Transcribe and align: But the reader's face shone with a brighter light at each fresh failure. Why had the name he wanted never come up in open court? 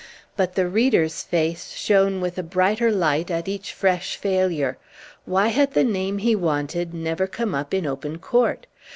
But 0.35 0.55
the 0.55 0.67
reader's 0.67 1.21
face 1.21 1.73
shone 1.73 2.21
with 2.21 2.39
a 2.39 2.41
brighter 2.41 2.91
light 2.91 3.29
at 3.29 3.47
each 3.47 3.71
fresh 3.71 4.15
failure. 4.15 4.79
Why 5.25 5.49
had 5.49 5.75
the 5.75 5.83
name 5.83 6.17
he 6.17 6.35
wanted 6.35 6.91
never 6.91 7.27
come 7.27 7.53
up 7.53 7.71
in 7.71 7.85
open 7.85 8.17
court? 8.17 8.65